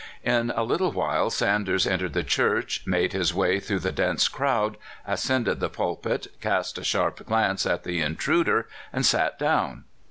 [0.23, 4.77] In a little while Sanders entered the church, made his way through the dense crowd,
[5.05, 9.83] ascended the pulpit, cast a sharp glance at the intruder, and sat down.